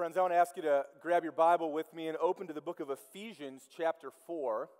[0.00, 2.54] Friends, I want to ask you to grab your Bible with me and open to
[2.54, 4.70] the book of Ephesians, chapter 4.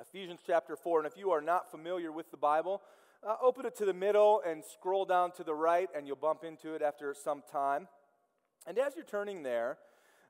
[0.00, 0.98] Ephesians, chapter 4.
[0.98, 2.82] And if you are not familiar with the Bible,
[3.24, 6.42] uh, open it to the middle and scroll down to the right, and you'll bump
[6.42, 7.86] into it after some time.
[8.66, 9.78] And as you're turning there,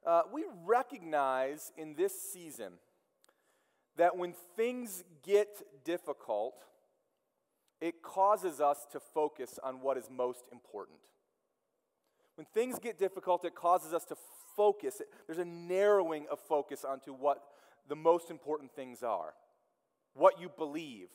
[0.05, 2.75] uh, we recognize in this season
[3.97, 6.57] that when things get difficult,
[7.81, 10.99] it causes us to focus on what is most important.
[12.41, 14.17] When things get difficult, it causes us to
[14.57, 15.03] focus.
[15.27, 17.43] There's a narrowing of focus onto what
[17.87, 19.35] the most important things are
[20.15, 21.09] what you believe,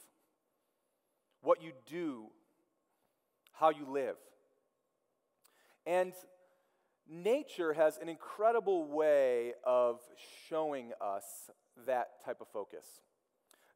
[1.42, 2.28] what you do,
[3.54, 4.18] how you live.
[5.88, 6.14] And
[7.10, 10.02] nature has an incredible way of
[10.48, 11.50] showing us
[11.88, 12.86] that type of focus.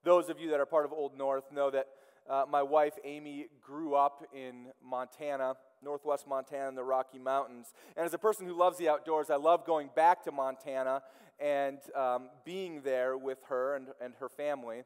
[0.03, 1.87] Those of you that are part of Old North know that
[2.29, 7.73] uh, my wife Amy grew up in Montana northwest Montana in the Rocky Mountains.
[7.95, 11.01] And as a person who loves the outdoors, I love going back to Montana
[11.39, 14.83] and um, being there with her and, and her family.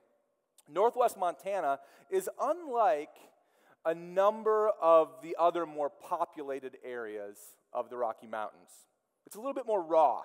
[0.69, 3.15] Northwest Montana is unlike
[3.85, 7.37] a number of the other more populated areas
[7.73, 8.69] of the Rocky Mountains.
[9.25, 10.21] It's a little bit more raw,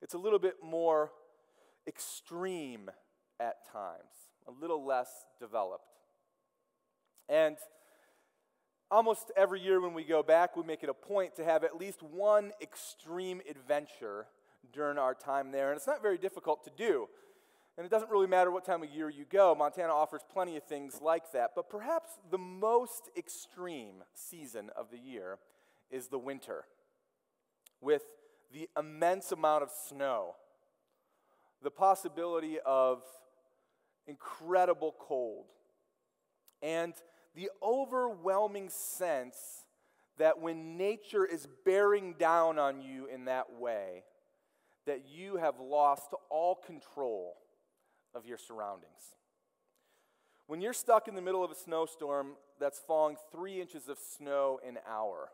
[0.00, 1.12] it's a little bit more
[1.86, 2.90] extreme
[3.40, 5.08] at times, a little less
[5.40, 5.91] developed.
[7.28, 7.56] And
[8.90, 11.76] almost every year when we go back, we make it a point to have at
[11.76, 14.26] least one extreme adventure
[14.72, 15.70] during our time there.
[15.70, 17.08] And it's not very difficult to do.
[17.78, 19.54] And it doesn't really matter what time of year you go.
[19.54, 21.52] Montana offers plenty of things like that.
[21.56, 25.38] But perhaps the most extreme season of the year
[25.90, 26.64] is the winter,
[27.80, 28.02] with
[28.52, 30.34] the immense amount of snow,
[31.62, 33.02] the possibility of
[34.06, 35.46] incredible cold,
[36.62, 36.94] and
[37.34, 39.64] the overwhelming sense
[40.18, 44.04] that when nature is bearing down on you in that way,
[44.86, 47.34] that you have lost all control
[48.14, 49.14] of your surroundings.
[50.46, 54.60] When you're stuck in the middle of a snowstorm that's falling three inches of snow
[54.66, 55.30] an hour,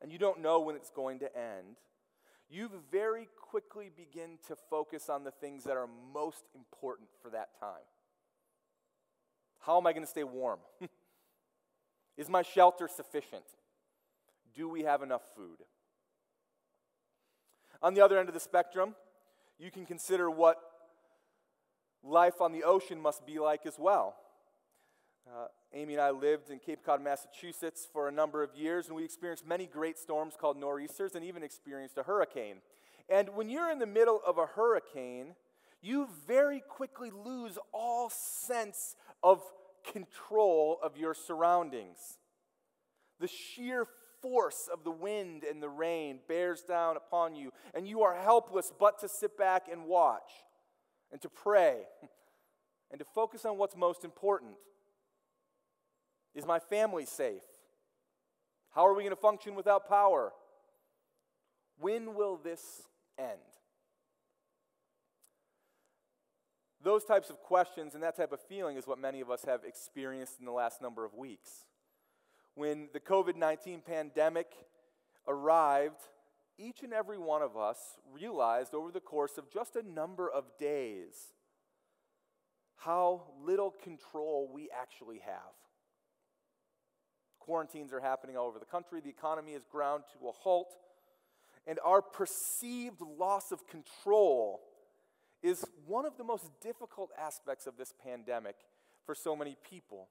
[0.00, 1.76] and you don't know when it's going to end,
[2.50, 7.58] you very quickly begin to focus on the things that are most important for that
[7.58, 7.86] time.
[9.62, 10.58] How am I going to stay warm?
[12.16, 13.44] Is my shelter sufficient?
[14.54, 15.58] Do we have enough food?
[17.80, 18.94] On the other end of the spectrum,
[19.58, 20.58] you can consider what
[22.02, 24.16] life on the ocean must be like as well.
[25.26, 28.96] Uh, Amy and I lived in Cape Cod, Massachusetts for a number of years, and
[28.96, 32.56] we experienced many great storms called nor'easters and even experienced a hurricane.
[33.08, 35.34] And when you're in the middle of a hurricane,
[35.82, 39.42] you very quickly lose all sense of
[39.92, 42.18] control of your surroundings.
[43.20, 43.86] The sheer
[44.22, 48.72] force of the wind and the rain bears down upon you, and you are helpless
[48.78, 50.30] but to sit back and watch
[51.10, 51.80] and to pray
[52.90, 54.52] and to focus on what's most important.
[56.34, 57.42] Is my family safe?
[58.70, 60.32] How are we going to function without power?
[61.78, 62.82] When will this
[63.18, 63.51] end?
[66.82, 69.62] Those types of questions and that type of feeling is what many of us have
[69.64, 71.64] experienced in the last number of weeks.
[72.54, 74.48] When the COVID 19 pandemic
[75.28, 76.00] arrived,
[76.58, 77.78] each and every one of us
[78.12, 81.32] realized over the course of just a number of days
[82.76, 85.54] how little control we actually have.
[87.38, 90.74] Quarantines are happening all over the country, the economy is ground to a halt,
[91.64, 94.60] and our perceived loss of control
[95.42, 98.56] is one of the most difficult aspects of this pandemic
[99.04, 100.08] for so many people.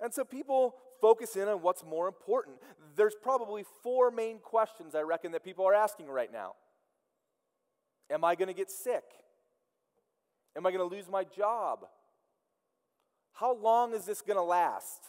[0.00, 2.56] And so people focus in on what's more important.
[2.96, 6.54] There's probably four main questions I reckon that people are asking right now
[8.10, 9.04] Am I going to get sick?
[10.56, 11.86] Am I going to lose my job?
[13.32, 15.00] How long is this going to last?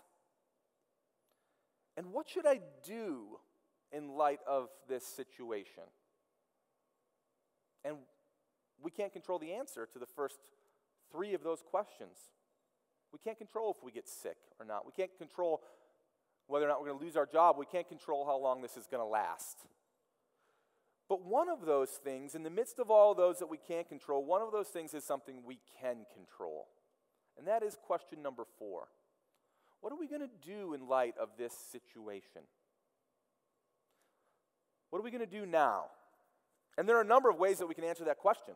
[1.98, 3.40] And what should I do
[3.92, 5.84] in light of this situation?
[7.84, 7.98] And
[8.84, 10.38] we can't control the answer to the first
[11.12, 12.18] three of those questions.
[13.12, 14.86] We can't control if we get sick or not.
[14.86, 15.62] We can't control
[16.48, 17.58] whether or not we're going to lose our job.
[17.58, 19.60] We can't control how long this is going to last.
[21.08, 24.26] But one of those things, in the midst of all those that we can't control,
[24.26, 26.68] one of those things is something we can control.
[27.38, 28.88] And that is question number four.
[29.82, 32.42] What are we going to do in light of this situation?
[34.90, 35.86] What are we going to do now?
[36.78, 38.56] And there are a number of ways that we can answer that question.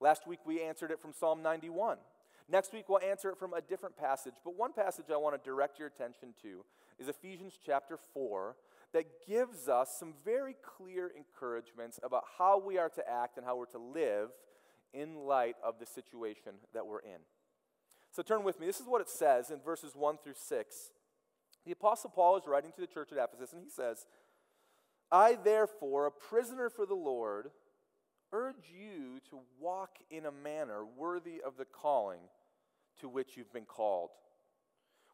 [0.00, 1.98] Last week we answered it from Psalm 91.
[2.48, 4.34] Next week, we'll answer it from a different passage.
[4.44, 6.64] But one passage I want to direct your attention to
[6.98, 8.56] is Ephesians chapter 4,
[8.92, 13.56] that gives us some very clear encouragements about how we are to act and how
[13.56, 14.28] we're to live
[14.92, 17.20] in light of the situation that we're in.
[18.10, 18.66] So turn with me.
[18.66, 20.76] This is what it says in verses 1 through 6.
[21.64, 24.06] The Apostle Paul is writing to the church at Ephesus, and he says,
[25.10, 27.50] I, therefore, a prisoner for the Lord,
[28.32, 32.20] urge you to walk in a manner worthy of the calling
[33.00, 34.10] to which you've been called,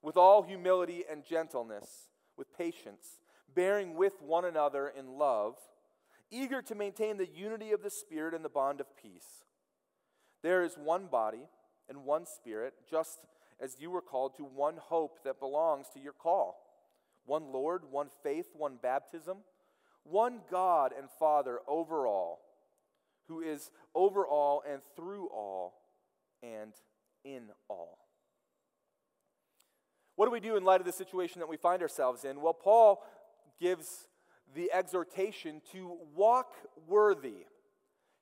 [0.02, 3.20] with all humility and gentleness, with patience,
[3.54, 5.56] bearing with one another in love,
[6.30, 9.44] eager to maintain the unity of the Spirit and the bond of peace.
[10.42, 11.48] There is one body
[11.88, 13.18] and one Spirit, just
[13.60, 16.60] as you were called to one hope that belongs to your call.
[17.26, 19.38] One Lord, one faith, one baptism,
[20.04, 22.40] one God and Father over all,
[23.28, 25.74] who is over all and through all
[26.42, 26.72] and
[27.24, 27.98] in all.
[30.16, 32.40] What do we do in light of the situation that we find ourselves in?
[32.40, 33.04] Well, Paul
[33.60, 34.06] gives
[34.54, 36.54] the exhortation to walk
[36.88, 37.46] worthy.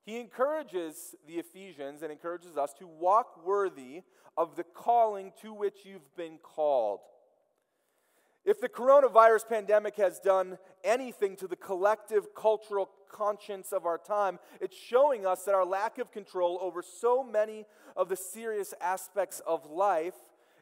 [0.05, 4.03] He encourages the Ephesians and encourages us to walk worthy
[4.37, 6.99] of the calling to which you've been called.
[8.47, 14.39] If the coronavirus pandemic has done anything to the collective cultural conscience of our time,
[14.61, 17.65] it's showing us that our lack of control over so many
[17.97, 20.13] of the serious aspects of life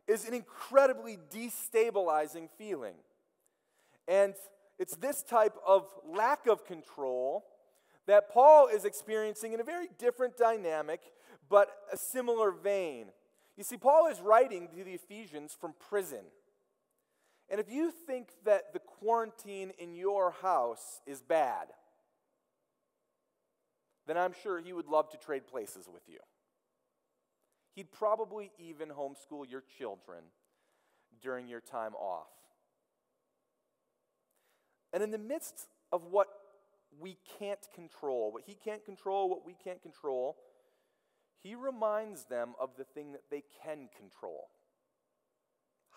[0.08, 2.96] is an incredibly destabilizing feeling.
[4.08, 4.34] And
[4.80, 7.46] it's this type of lack of control
[8.08, 11.02] that Paul is experiencing in a very different dynamic,
[11.52, 13.12] but a similar vein.
[13.56, 16.26] You see, Paul is writing to the Ephesians from prison.
[17.50, 21.68] And if you think that the quarantine in your house is bad,
[24.08, 26.20] then I'm sure he would love to trade places with you.
[27.76, 30.24] He'd probably even homeschool your children
[31.22, 32.28] during your time off.
[34.94, 36.28] And in the midst of what
[37.00, 40.38] we can't control, what he can't control, what we can't control,
[41.44, 44.48] he reminds them of the thing that they can control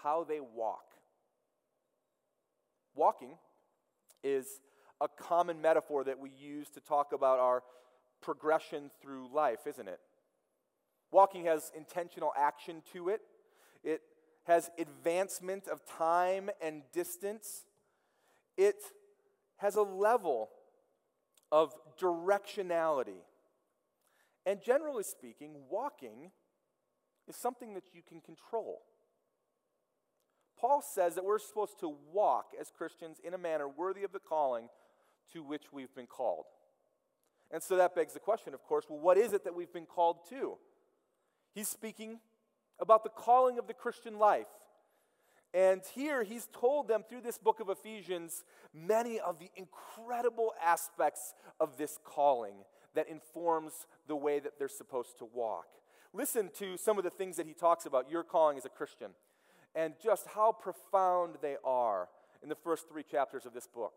[0.02, 0.87] how they walk.
[2.98, 3.38] Walking
[4.24, 4.60] is
[5.00, 7.62] a common metaphor that we use to talk about our
[8.20, 10.00] progression through life, isn't it?
[11.12, 13.20] Walking has intentional action to it,
[13.84, 14.02] it
[14.44, 17.64] has advancement of time and distance
[18.58, 18.82] it
[19.58, 20.50] has a level
[21.52, 23.22] of directionality.
[24.44, 26.32] And generally speaking, walking
[27.28, 28.80] is something that you can control.
[30.60, 34.18] Paul says that we're supposed to walk as Christians in a manner worthy of the
[34.18, 34.68] calling
[35.32, 36.46] to which we've been called.
[37.50, 39.86] And so that begs the question, of course, well, what is it that we've been
[39.86, 40.56] called to?
[41.54, 42.20] He's speaking
[42.80, 44.46] about the calling of the Christian life.
[45.54, 48.44] And here he's told them through this book of Ephesians
[48.74, 52.56] many of the incredible aspects of this calling
[52.94, 55.66] that informs the way that they're supposed to walk.
[56.12, 59.10] Listen to some of the things that he talks about your calling as a Christian
[59.78, 62.08] and just how profound they are
[62.42, 63.92] in the first three chapters of this book.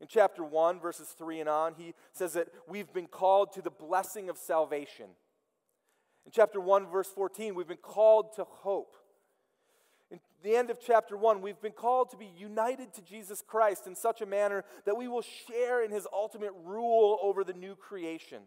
[0.00, 3.70] In chapter 1, verses 3 and on, he says that we've been called to the
[3.70, 5.10] blessing of salvation.
[6.24, 8.96] In chapter 1, verse 14, we've been called to hope
[10.10, 13.86] In the end of chapter 1, we've been called to be united to Jesus Christ
[13.86, 17.76] in such a manner that we will share in his ultimate rule over the new
[17.76, 18.44] creation.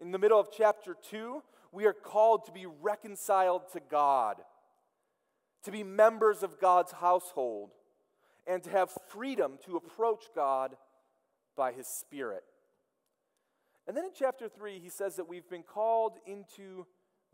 [0.00, 1.42] In the middle of chapter 2,
[1.72, 4.36] we are called to be reconciled to God,
[5.68, 7.72] to be members of God's household,
[8.46, 10.74] and to have freedom to approach God
[11.58, 12.42] by his Spirit.
[13.86, 16.86] And then in chapter 3, he says that we've been called into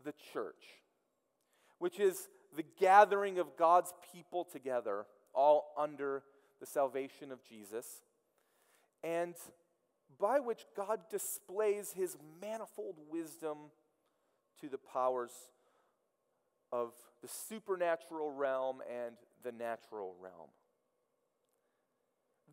[0.03, 0.81] the church,
[1.79, 2.27] which is
[2.57, 6.21] the gathering of God's people together, all under
[6.59, 8.01] the salvation of Jesus,
[9.01, 9.35] and
[10.19, 13.71] by which God displays his manifold wisdom
[14.59, 15.31] to the powers
[16.71, 20.49] of the supernatural realm and the natural realm.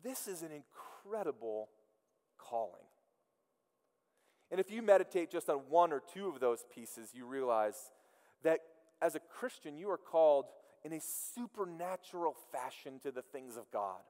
[0.03, 1.69] This is an incredible
[2.37, 2.85] calling.
[4.51, 7.91] And if you meditate just on one or two of those pieces, you realize
[8.43, 8.59] that
[9.01, 10.45] as a Christian, you are called
[10.83, 14.01] in a supernatural fashion to the things of God.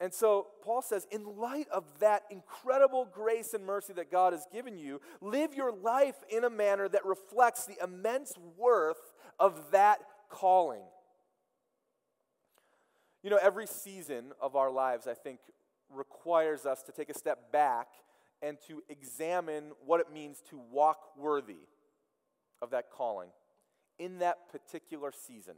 [0.00, 4.46] And so Paul says, in light of that incredible grace and mercy that God has
[4.52, 10.00] given you, live your life in a manner that reflects the immense worth of that
[10.28, 10.82] calling.
[13.22, 15.38] You know, every season of our lives, I think,
[15.90, 17.88] requires us to take a step back
[18.42, 21.68] and to examine what it means to walk worthy
[22.60, 23.30] of that calling
[23.98, 25.54] in that particular season.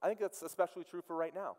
[0.00, 1.56] I think that's especially true for right now.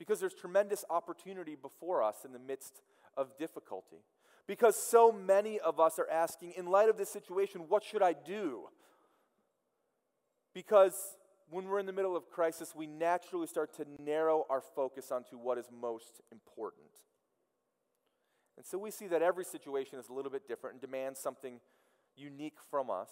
[0.00, 2.80] Because there's tremendous opportunity before us in the midst
[3.18, 3.98] of difficulty.
[4.46, 8.14] Because so many of us are asking, in light of this situation, what should I
[8.14, 8.62] do?
[10.54, 10.94] Because
[11.50, 15.36] when we're in the middle of crisis, we naturally start to narrow our focus onto
[15.36, 16.88] what is most important.
[18.56, 21.60] And so we see that every situation is a little bit different and demands something
[22.16, 23.10] unique from us.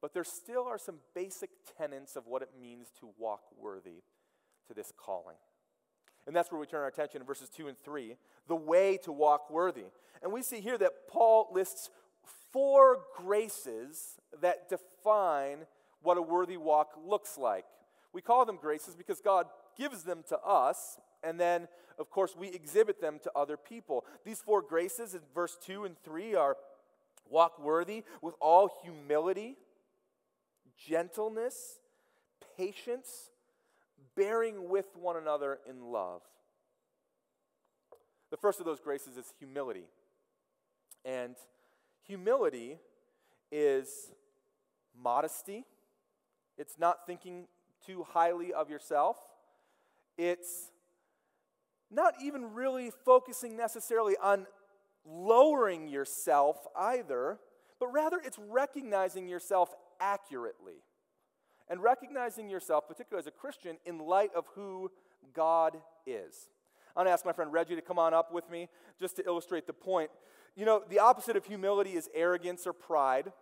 [0.00, 4.02] But there still are some basic tenets of what it means to walk worthy
[4.68, 5.36] to this calling.
[6.26, 8.16] And that's where we turn our attention in verses 2 and 3
[8.48, 9.84] the way to walk worthy.
[10.22, 11.90] And we see here that Paul lists
[12.52, 15.66] four graces that define
[16.02, 17.64] what a worthy walk looks like.
[18.12, 21.66] We call them graces because God gives them to us, and then,
[21.98, 24.04] of course, we exhibit them to other people.
[24.24, 26.56] These four graces in verse 2 and 3 are
[27.30, 29.56] walk worthy with all humility,
[30.76, 31.78] gentleness,
[32.56, 33.30] patience,
[34.16, 36.22] bearing with one another in love.
[38.30, 39.84] The first of those graces is humility.
[41.04, 41.36] And
[42.06, 42.78] humility
[43.50, 44.12] is
[44.96, 45.64] modesty,
[46.56, 47.46] it's not thinking
[47.84, 49.16] too highly of yourself,
[50.16, 50.70] it's
[51.90, 54.46] not even really focusing necessarily on
[55.04, 57.38] lowering yourself either,
[57.78, 60.76] but rather it's recognizing yourself accurately.
[61.68, 64.90] And recognizing yourself, particularly as a Christian, in light of who
[65.34, 65.76] God
[66.06, 66.50] is.
[66.94, 68.68] I'm going to ask my friend Reggie to come on up with me
[69.00, 70.10] just to illustrate the point.
[70.54, 73.32] You know, the opposite of humility is arrogance or pride.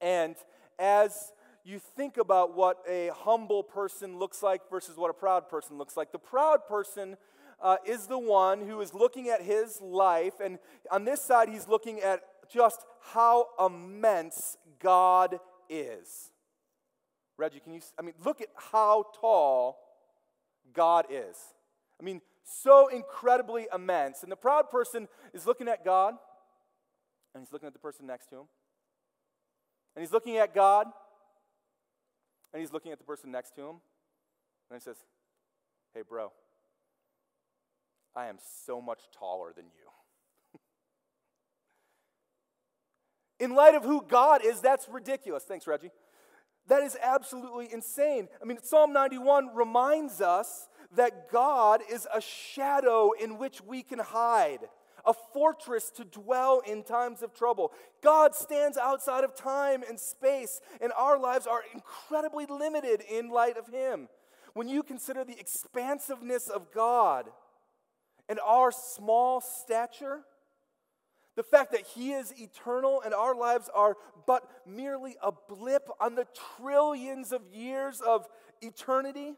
[0.00, 0.36] And
[0.78, 1.32] as
[1.64, 5.96] you think about what a humble person looks like versus what a proud person looks
[5.96, 7.16] like, the proud person
[7.60, 10.58] uh, is the one who is looking at his life, and
[10.90, 16.30] on this side, he's looking at just how immense God is.
[17.38, 17.80] Reggie, can you?
[17.98, 19.78] I mean, look at how tall
[20.74, 21.36] God is.
[22.00, 24.22] I mean, so incredibly immense.
[24.22, 26.14] And the proud person is looking at God,
[27.34, 28.48] and he's looking at the person next to him.
[29.94, 30.88] And he's looking at God,
[32.52, 33.76] and he's looking at the person next to him.
[34.70, 34.96] And he says,
[35.94, 36.32] Hey, bro,
[38.16, 40.60] I am so much taller than you.
[43.44, 45.44] In light of who God is, that's ridiculous.
[45.44, 45.90] Thanks, Reggie.
[46.68, 48.28] That is absolutely insane.
[48.40, 53.98] I mean, Psalm 91 reminds us that God is a shadow in which we can
[53.98, 54.60] hide,
[55.04, 57.72] a fortress to dwell in times of trouble.
[58.02, 63.56] God stands outside of time and space, and our lives are incredibly limited in light
[63.56, 64.08] of Him.
[64.52, 67.26] When you consider the expansiveness of God
[68.28, 70.20] and our small stature,
[71.38, 76.16] the fact that He is eternal and our lives are but merely a blip on
[76.16, 76.26] the
[76.56, 78.26] trillions of years of
[78.60, 79.34] eternity,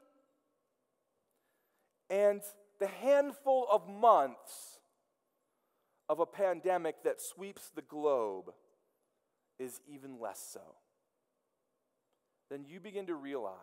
[2.08, 2.40] and
[2.78, 4.78] the handful of months
[6.08, 8.46] of a pandemic that sweeps the globe
[9.58, 10.76] is even less so.
[12.50, 13.58] Then you begin to realize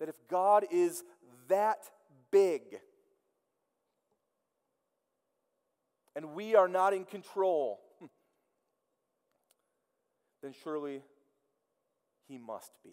[0.00, 1.04] that if God is
[1.46, 1.78] that
[2.32, 2.80] big,
[6.18, 7.78] and we are not in control,
[10.42, 11.00] then surely
[12.26, 12.90] He must be.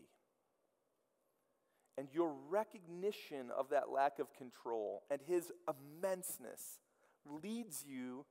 [1.97, 6.77] And your recognition of that lack of control and His immenseness
[7.25, 8.27] leads you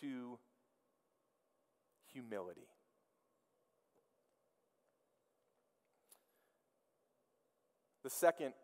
[0.00, 0.38] to
[2.10, 2.68] humility.
[8.02, 8.54] The second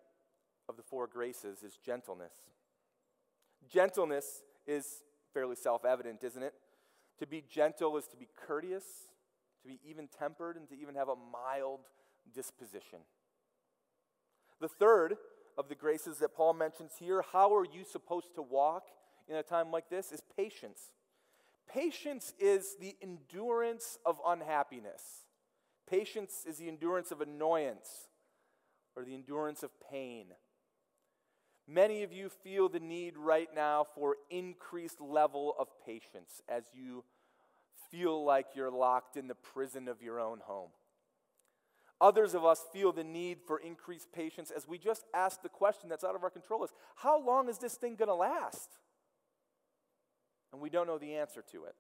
[0.66, 2.32] of the four graces is gentleness.
[3.70, 4.86] Gentleness is
[5.34, 6.54] fairly self evident, isn't it?
[7.18, 8.84] To be gentle is to be courteous,
[9.62, 11.80] to be even tempered, and to even have a mild
[12.34, 13.00] disposition.
[14.60, 15.16] The third
[15.58, 18.84] of the graces that Paul mentions here, how are you supposed to walk
[19.28, 20.90] in a time like this, is patience.
[21.72, 25.24] Patience is the endurance of unhappiness.
[25.88, 28.08] Patience is the endurance of annoyance
[28.96, 30.26] or the endurance of pain.
[31.66, 37.04] Many of you feel the need right now for increased level of patience as you
[37.90, 40.70] feel like you're locked in the prison of your own home.
[42.00, 45.88] Others of us feel the need for increased patience as we just ask the question
[45.88, 48.68] that's out of our control is how long is this thing going to last?
[50.52, 51.74] And we don't know the answer to it.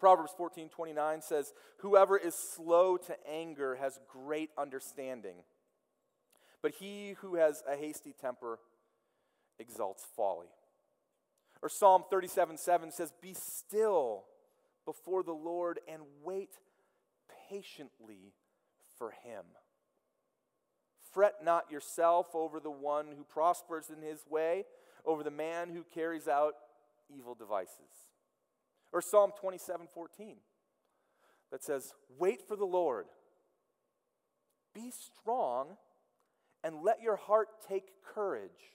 [0.00, 5.36] Proverbs 14 29 says, Whoever is slow to anger has great understanding
[6.62, 8.58] but he who has a hasty temper
[9.58, 10.48] exalts folly.
[11.62, 14.24] Or Psalm 37 7 says, Be still
[14.84, 16.50] before the Lord and wait
[17.50, 18.32] patiently
[18.96, 19.44] for him.
[21.12, 24.64] Fret not yourself over the one who prospers in his way,
[25.04, 26.54] over the man who carries out
[27.08, 28.08] evil devices.
[28.92, 30.36] Or Psalm 27 14
[31.50, 33.06] that says, Wait for the Lord.
[34.74, 35.76] Be strong
[36.68, 37.84] and let your heart take
[38.14, 38.74] courage.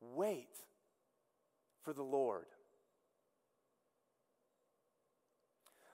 [0.00, 0.48] Wait
[1.84, 2.46] for the Lord.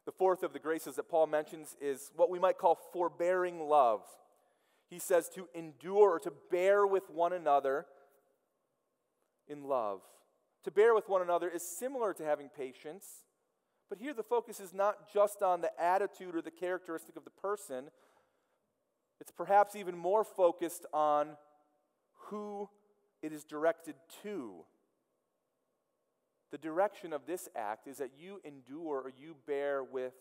[0.07, 4.01] The fourth of the graces that Paul mentions is what we might call forbearing love.
[4.89, 7.85] He says to endure or to bear with one another
[9.47, 10.01] in love.
[10.65, 13.27] To bear with one another is similar to having patience,
[13.91, 17.31] but here the focus is not just on the attitude or the characteristic of the
[17.31, 17.91] person,
[19.21, 21.37] it's perhaps even more focused on
[22.27, 22.69] who
[23.23, 24.65] it is directed to.
[26.51, 30.13] The direction of this act is that you endure or you bear with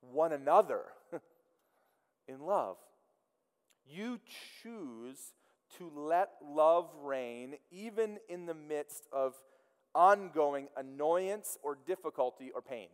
[0.00, 0.82] one another
[2.28, 2.76] in love.
[3.86, 4.20] You
[4.62, 5.32] choose
[5.78, 9.34] to let love reign even in the midst of
[9.94, 12.88] ongoing annoyance or difficulty or pain.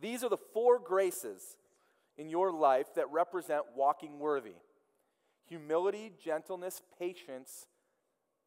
[0.00, 1.56] These are the four graces
[2.18, 4.56] in your life that represent walking worthy
[5.48, 7.68] humility, gentleness, patience,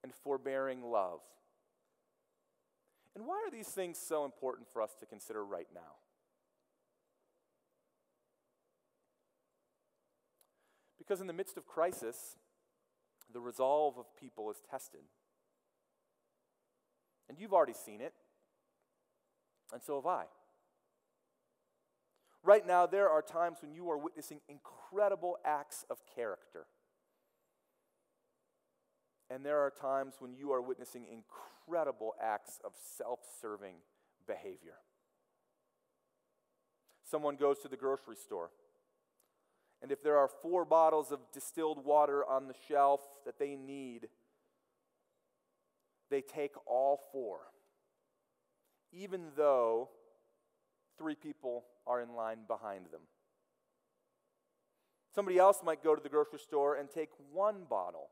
[0.03, 1.19] and forbearing love.
[3.15, 5.95] And why are these things so important for us to consider right now?
[10.99, 12.37] Because in the midst of crisis,
[13.33, 15.01] the resolve of people is tested.
[17.27, 18.13] And you've already seen it,
[19.73, 20.25] and so have I.
[22.43, 26.65] Right now, there are times when you are witnessing incredible acts of character.
[29.29, 33.75] And there are times when you are witnessing incredible acts of self serving
[34.27, 34.75] behavior.
[37.03, 38.50] Someone goes to the grocery store,
[39.81, 44.07] and if there are four bottles of distilled water on the shelf that they need,
[46.10, 47.39] they take all four,
[48.92, 49.89] even though
[51.01, 53.01] three people are in line behind them.
[55.14, 58.09] Somebody else might go to the grocery store and take one bottle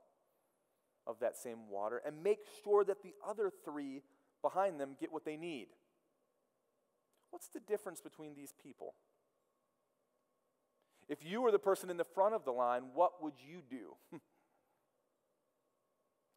[1.05, 4.01] of that same water and make sure that the other three
[4.41, 5.67] behind them get what they need.
[7.29, 8.95] What's the difference between these people?
[11.07, 13.95] If you were the person in the front of the line, what would you do?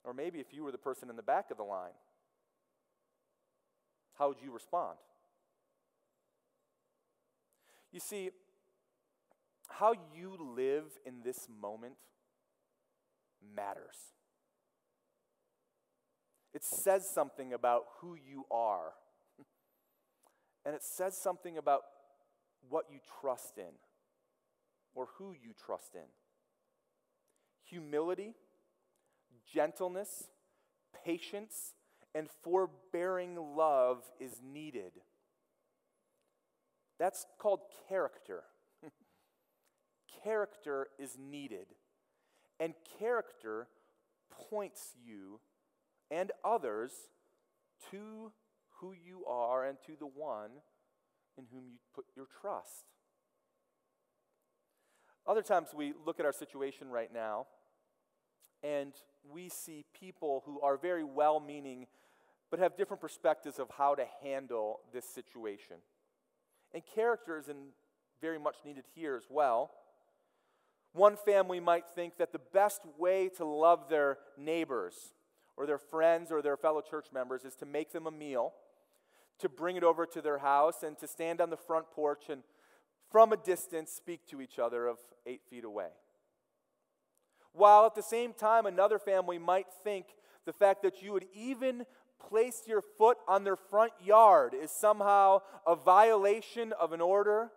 [0.05, 1.93] or maybe if you were the person in the back of the line,
[4.19, 4.97] how would you respond?
[7.92, 8.31] You see,
[9.68, 11.94] how you live in this moment
[13.55, 13.96] matters.
[16.55, 18.92] It says something about who you are,
[20.64, 21.83] and it says something about
[22.68, 23.74] what you trust in
[24.94, 26.09] or who you trust in.
[27.68, 28.35] Humility,
[29.52, 30.28] gentleness,
[31.05, 31.74] patience,
[32.14, 34.92] and forbearing love is needed.
[37.03, 38.45] That's called character.
[40.23, 41.67] character is needed.
[42.61, 43.67] And character
[44.49, 45.41] points you
[46.12, 46.93] and others
[47.91, 48.31] to
[48.79, 50.51] who you are and to the one
[51.37, 52.85] in whom you put your trust.
[55.27, 57.47] Other times we look at our situation right now
[58.62, 58.93] and
[59.29, 61.88] we see people who are very well meaning
[62.49, 65.79] but have different perspectives of how to handle this situation.
[66.75, 67.51] And character is
[68.21, 69.71] very much needed here as well.
[70.93, 75.15] One family might think that the best way to love their neighbors
[75.57, 78.53] or their friends or their fellow church members is to make them a meal,
[79.39, 82.43] to bring it over to their house, and to stand on the front porch and
[83.11, 85.89] from a distance speak to each other of eight feet away.
[87.53, 90.07] While at the same time, another family might think
[90.47, 91.85] the fact that you would even
[92.29, 97.51] place your foot on their front yard is somehow a violation of an order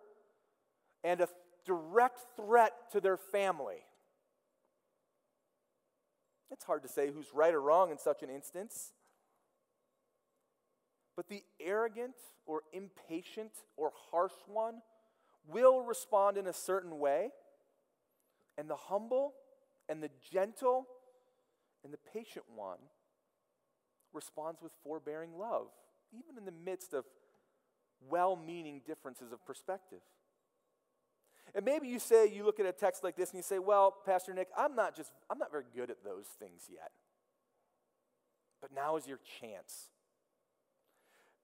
[1.04, 1.28] and a
[1.64, 3.84] direct threat to their family.
[6.50, 8.92] It's hard to say who's right or wrong in such an instance.
[11.16, 12.14] But the arrogant
[12.46, 14.82] or impatient or harsh one
[15.48, 17.30] will respond in a certain way,
[18.58, 19.34] and the humble
[19.88, 20.86] and the gentle
[21.84, 22.78] and the patient one
[24.16, 25.68] responds with forbearing love,
[26.12, 27.04] even in the midst of
[28.08, 30.00] well meaning differences of perspective.
[31.54, 33.94] And maybe you say, you look at a text like this and you say, well,
[34.04, 36.90] Pastor Nick, I'm not just, I'm not very good at those things yet.
[38.60, 39.90] But now is your chance.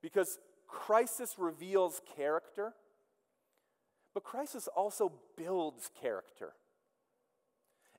[0.03, 2.73] Because crisis reveals character,
[4.13, 6.53] but crisis also builds character.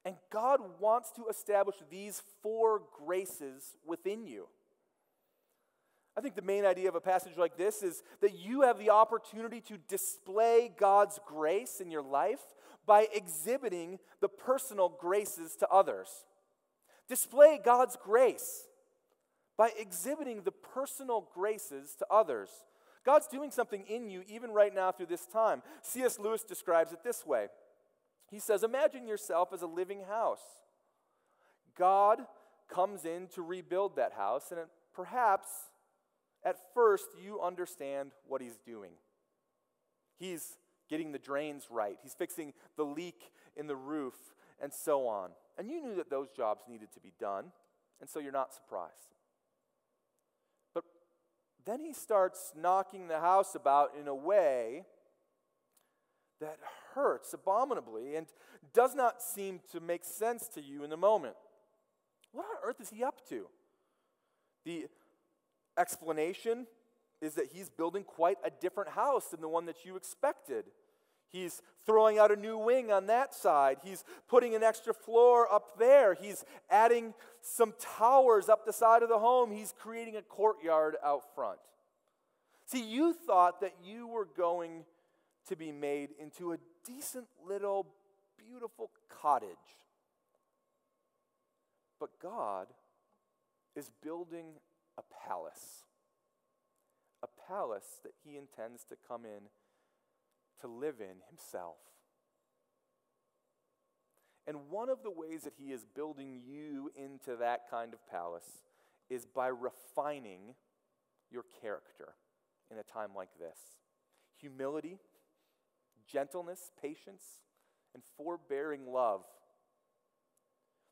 [0.06, 4.48] And God wants to establish these four graces within you.
[6.16, 8.92] I think the main idea of a passage like this is that you have the
[8.92, 12.42] opportunity to display God's grace in your life
[12.86, 16.26] by exhibiting the personal graces to others.
[17.08, 18.68] Display God's grace
[19.58, 22.50] by exhibiting the personal graces to others.
[23.06, 25.62] God's doing something in you even right now through this time.
[25.82, 26.20] C.S.
[26.20, 27.48] Lewis describes it this way
[28.30, 30.44] He says, Imagine yourself as a living house.
[31.78, 32.20] God
[32.70, 34.62] comes in to rebuild that house, and
[34.94, 35.50] perhaps
[36.46, 38.92] at first you understand what He's doing.
[40.20, 40.58] He's
[40.90, 44.16] getting the drains right, He's fixing the leak in the roof,
[44.62, 45.32] and so on.
[45.58, 47.46] And you knew that those jobs needed to be done,
[48.02, 49.16] and so you're not surprised.
[50.74, 50.84] But
[51.66, 54.84] then he starts knocking the house about in a way
[56.40, 56.58] that
[56.96, 58.28] hurts abominably and
[58.74, 61.36] does not seem to make sense to you in the moment.
[62.32, 63.46] What on earth is he up to?
[64.66, 64.88] The
[65.78, 66.68] explanation
[67.22, 70.66] is that he's building quite a different house than the one that you expected.
[71.30, 73.78] He's throwing out a new wing on that side.
[73.84, 76.14] He's putting an extra floor up there.
[76.14, 79.52] He's adding some towers up the side of the home.
[79.52, 81.60] He's creating a courtyard out front.
[82.66, 84.84] See, you thought that you were going
[85.48, 87.88] to be made into a decent little,
[88.38, 89.50] beautiful cottage.
[92.00, 92.68] But God
[93.76, 94.46] is building
[94.98, 95.86] a palace.
[97.22, 99.50] A palace that He intends to come in
[100.64, 101.76] to live in himself.
[104.48, 108.62] And one of the ways that he is building you into that kind of palace
[109.10, 110.56] is by refining
[111.32, 112.14] your character
[112.72, 113.58] in a time like this.
[114.40, 115.00] Humility,
[116.12, 117.24] gentleness, patience,
[117.94, 119.22] and forbearing love.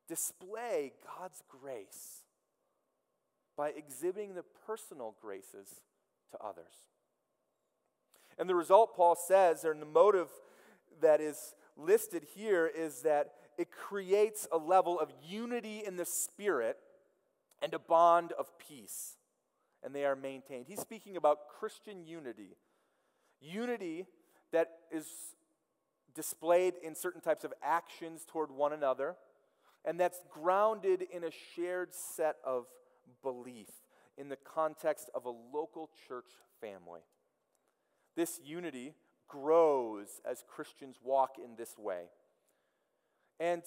[0.07, 2.23] Display God's grace
[3.57, 5.81] by exhibiting the personal graces
[6.31, 6.85] to others.
[8.37, 10.29] And the result, Paul says, and the motive
[11.01, 16.77] that is listed here is that it creates a level of unity in the spirit
[17.61, 19.17] and a bond of peace.
[19.83, 20.65] And they are maintained.
[20.67, 22.55] He's speaking about Christian unity.
[23.41, 24.05] Unity
[24.51, 25.07] that is
[26.13, 29.15] displayed in certain types of actions toward one another,
[29.85, 32.65] and that's grounded in a shared set of
[33.21, 33.69] belief
[34.17, 36.29] in the context of a local church
[36.59, 37.01] family.
[38.15, 38.93] This unity
[39.27, 42.03] grows as Christians walk in this way.
[43.39, 43.63] And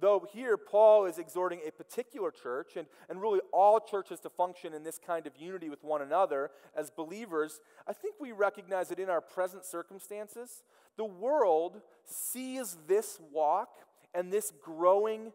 [0.00, 4.74] though here Paul is exhorting a particular church and, and really all churches to function
[4.74, 8.98] in this kind of unity with one another as believers, I think we recognize that
[8.98, 10.62] in our present circumstances,
[10.96, 13.76] the world sees this walk
[14.12, 15.32] and this growing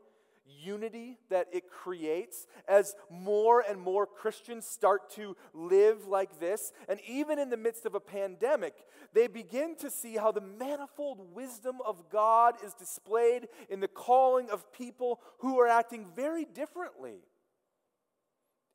[0.50, 6.72] unity that it creates as more and more Christians start to live like this.
[6.88, 8.74] And even in the midst of a pandemic,
[9.14, 14.50] they begin to see how the manifold wisdom of God is displayed in the calling
[14.50, 17.20] of people who are acting very differently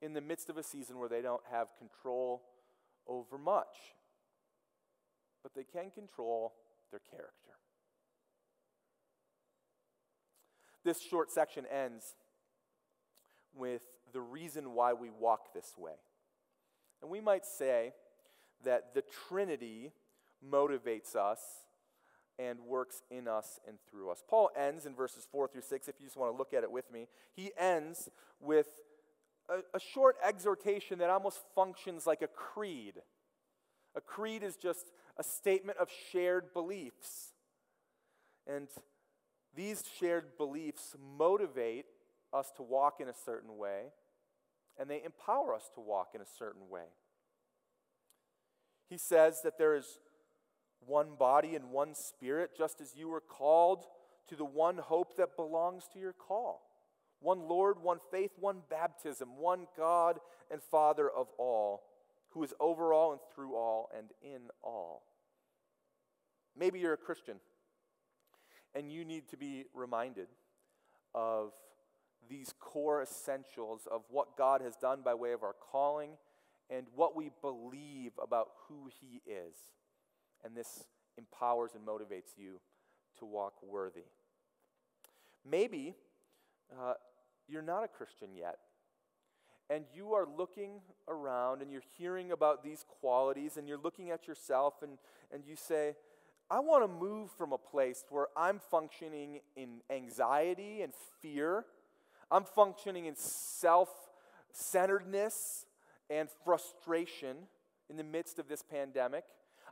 [0.03, 2.43] in the midst of a season where they don't have control
[3.07, 3.77] over much.
[5.43, 6.53] But they can control
[6.91, 7.53] their character.
[10.85, 12.15] This short section ends
[13.55, 15.95] with the reason why we walk this way.
[17.01, 17.93] And we might say
[18.65, 19.93] that the Trinity
[20.47, 21.41] motivates us
[22.39, 24.23] and works in us and through us.
[24.29, 26.71] Paul ends in verses 4 through 6, if you just want to look at it
[26.71, 27.07] with me.
[27.35, 28.09] He ends
[28.41, 28.67] with
[29.49, 32.95] a, a short exhortation that almost functions like a creed.
[33.95, 37.35] A creed is just a statement of shared beliefs.
[38.47, 38.69] And
[39.55, 41.87] these shared beliefs motivate
[42.33, 43.85] us to walk in a certain way,
[44.79, 46.87] and they empower us to walk in a certain way.
[48.89, 50.01] He says that there is
[50.87, 53.87] one body and one spirit, just as you were called
[54.29, 56.63] to the one hope that belongs to your call.
[57.21, 60.19] One Lord, one faith, one baptism, one God
[60.51, 61.85] and Father of all,
[62.31, 65.03] who is over all and through all and in all.
[66.57, 67.37] Maybe you're a Christian
[68.75, 70.27] and you need to be reminded
[71.15, 71.53] of
[72.29, 76.11] these core essentials of what God has done by way of our calling
[76.71, 79.55] and what we believe about who He is.
[80.45, 80.85] And this
[81.17, 82.61] empowers and motivates you
[83.19, 84.05] to walk worthy.
[85.49, 85.95] Maybe
[86.73, 86.95] uh,
[87.47, 88.59] you're not a Christian yet,
[89.71, 94.27] and you are looking around and you're hearing about these qualities and you're looking at
[94.27, 94.99] yourself and,
[95.33, 95.95] and you say,
[96.51, 101.65] I want to move from a place where I'm functioning in anxiety and fear.
[102.31, 103.89] I'm functioning in self
[104.53, 105.67] centeredness
[106.11, 107.37] and frustration
[107.89, 109.25] in the midst of this pandemic.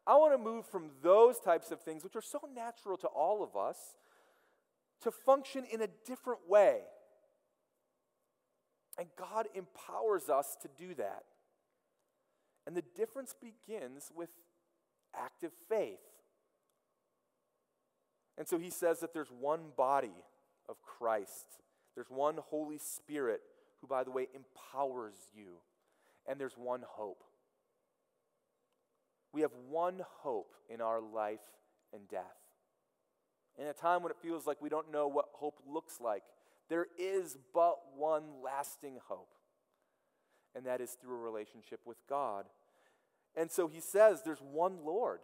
[0.06, 3.44] I want to move from those types of things, which are so natural to all
[3.44, 3.76] of us,
[5.02, 6.80] to function in a different way.
[8.98, 11.24] And God empowers us to do that.
[12.66, 14.30] And the difference begins with
[15.14, 15.98] active faith.
[18.42, 20.10] And so he says that there's one body
[20.68, 21.46] of Christ,
[21.94, 23.40] there's one Holy Spirit
[23.80, 25.58] who, by the way, empowers you,
[26.26, 27.22] and there's one hope.
[29.32, 31.38] We have one hope in our life
[31.92, 32.24] and death.
[33.56, 36.24] In a time when it feels like we don't know what hope looks like,
[36.68, 39.36] there is but one lasting hope,
[40.56, 42.46] and that is through a relationship with God.
[43.36, 45.20] And so he says there's one Lord.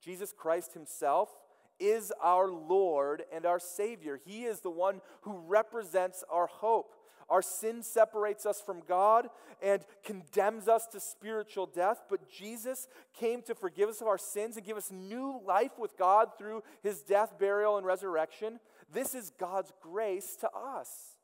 [0.00, 1.30] Jesus Christ himself
[1.78, 4.18] is our Lord and our Savior.
[4.24, 6.94] He is the one who represents our hope.
[7.28, 9.28] Our sin separates us from God
[9.62, 12.88] and condemns us to spiritual death, but Jesus
[13.18, 16.62] came to forgive us of our sins and give us new life with God through
[16.82, 18.60] his death, burial, and resurrection.
[18.92, 21.16] This is God's grace to us.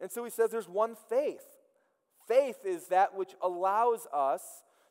[0.00, 1.44] And so he says there's one faith.
[2.28, 4.42] Faith is that which allows us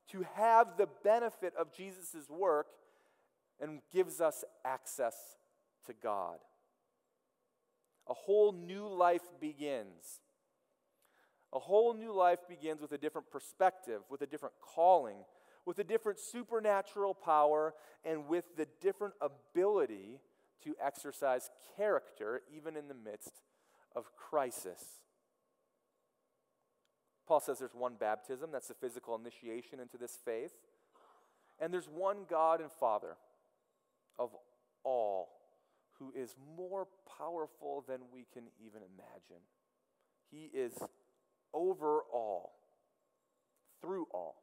[0.10, 2.68] to have the benefit of Jesus' work
[3.62, 5.16] and gives us access
[5.86, 6.40] to God.
[8.10, 10.22] A whole new life begins.
[11.54, 15.18] A whole new life begins with a different perspective, with a different calling,
[15.66, 20.20] with a different supernatural power, and with the different ability
[20.64, 23.42] to exercise character even in the midst
[23.96, 24.84] of crisis.
[27.28, 30.54] Paul says there's one baptism, that's the physical initiation into this faith.
[31.60, 33.16] And there's one God and Father
[34.18, 34.30] of
[34.84, 35.30] all
[36.00, 39.44] who is more powerful than we can even imagine.
[40.32, 40.74] He is
[41.54, 42.54] over all,
[43.82, 44.42] through all,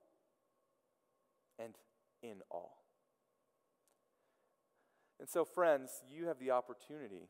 [1.59, 1.75] and
[2.23, 2.77] in all.
[5.19, 7.29] And so, friends, you have the opportunity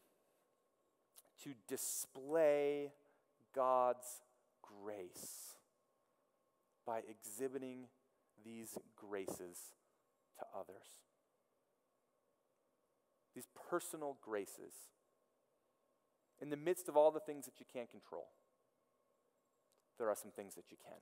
[1.44, 2.92] to display
[3.54, 4.20] God's
[4.62, 5.54] grace
[6.86, 7.86] by exhibiting
[8.44, 9.58] these graces
[10.38, 11.07] to others
[13.38, 14.74] these personal graces
[16.40, 18.26] in the midst of all the things that you can't control.
[19.96, 20.98] There are some things that you can.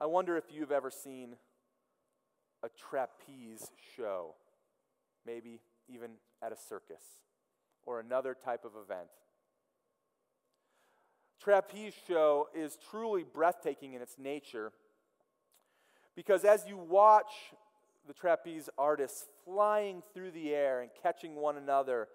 [0.00, 1.36] I wonder if you've ever seen
[2.64, 4.34] a trapeze show,
[5.24, 6.10] maybe even
[6.42, 7.02] at a circus
[7.86, 9.08] or another type of event.
[11.40, 14.72] Trapeze show is truly breathtaking in its nature
[16.16, 17.30] because as you watch
[18.08, 22.08] the trapeze artists flying through the air and catching one another,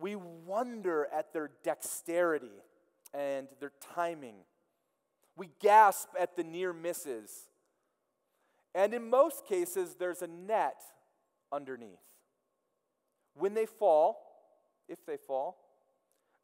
[0.00, 2.50] we wonder at their dexterity
[3.12, 4.36] and their timing.
[5.36, 7.50] We gasp at the near misses.
[8.74, 10.80] And in most cases, there's a net
[11.52, 12.00] underneath.
[13.34, 14.18] When they fall,
[14.88, 15.58] if they fall,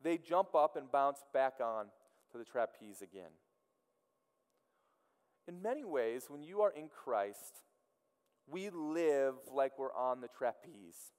[0.02, 1.86] they jump up and bounce back on
[2.32, 3.30] to the trapeze again.
[5.48, 7.62] In many ways, when you are in Christ,
[8.50, 11.12] we live like we're on the trapeze.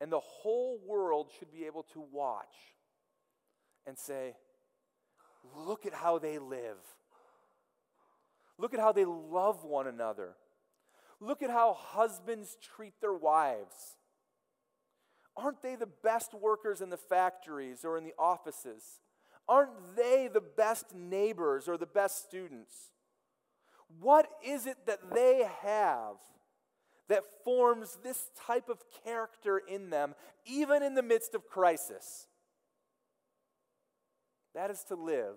[0.00, 2.54] And the whole world should be able to watch
[3.86, 4.34] and say,
[5.56, 6.76] look at how they live.
[8.58, 10.34] Look at how they love one another.
[11.20, 13.96] Look at how husbands treat their wives.
[15.36, 19.00] Aren't they the best workers in the factories or in the offices?
[19.48, 22.92] Aren't they the best neighbors or the best students?
[24.00, 26.16] What is it that they have
[27.08, 32.26] that forms this type of character in them, even in the midst of crisis?
[34.54, 35.36] That is to live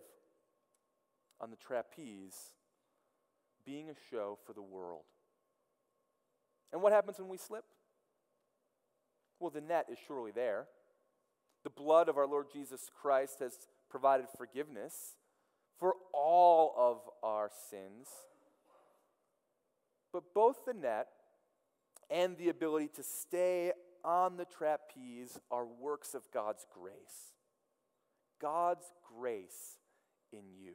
[1.42, 2.54] on the trapeze,
[3.66, 5.04] being a show for the world.
[6.72, 7.66] And what happens when we slip?
[9.40, 10.68] Well, the net is surely there.
[11.64, 13.54] The blood of our Lord Jesus Christ has
[13.90, 15.16] provided forgiveness
[15.80, 18.08] for all of our sins.
[20.12, 21.08] But both the net
[22.10, 23.72] and the ability to stay
[24.04, 27.34] on the trapeze are works of God's grace.
[28.42, 28.86] God's
[29.18, 29.78] grace
[30.32, 30.74] in you.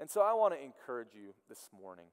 [0.00, 2.06] And so I want to encourage you this morning.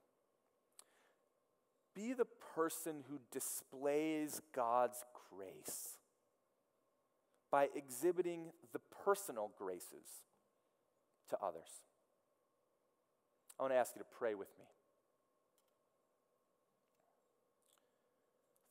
[1.94, 5.98] Be the person who displays God's grace
[7.52, 10.24] by exhibiting the personal graces
[11.30, 11.82] to others.
[13.58, 14.66] I want to ask you to pray with me.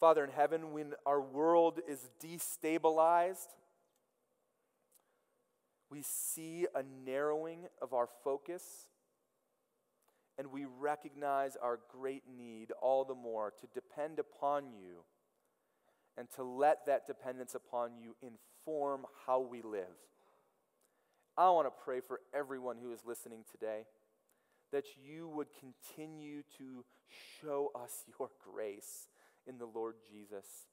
[0.04, 3.48] Father in heaven, when our world is destabilized,
[5.90, 8.62] we see a narrowing of our focus,
[10.36, 15.04] and we recognize our great need all the more to depend upon you
[16.18, 19.96] and to let that dependence upon you inform how we live.
[21.34, 23.86] I want to pray for everyone who is listening today
[24.70, 26.84] that you would continue to
[27.40, 29.08] show us your grace
[29.46, 30.66] in the Lord Jesus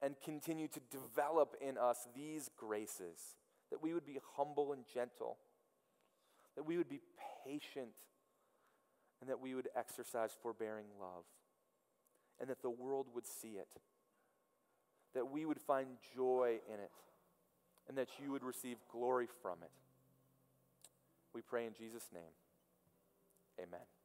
[0.00, 3.36] and continue to develop in us these graces,
[3.70, 5.36] that we would be humble and gentle,
[6.56, 7.00] that we would be
[7.44, 7.88] patient,
[9.20, 11.24] and that we would exercise forbearing love,
[12.40, 13.68] and that the world would see it,
[15.14, 16.92] that we would find joy in it,
[17.88, 19.70] and that you would receive glory from it.
[21.34, 22.22] We pray in Jesus' name.
[23.60, 23.97] Amen.